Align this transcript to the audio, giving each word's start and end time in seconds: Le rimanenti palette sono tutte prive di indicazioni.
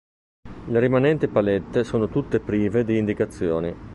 Le 0.65 0.79
rimanenti 0.79 1.27
palette 1.27 1.83
sono 1.83 2.07
tutte 2.09 2.39
prive 2.39 2.83
di 2.83 2.97
indicazioni. 2.97 3.75